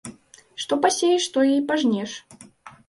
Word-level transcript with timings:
Што 0.63 0.73
пасееш, 0.85 1.29
тое 1.37 1.53
і 1.59 1.63
пажнеш. 1.69 2.19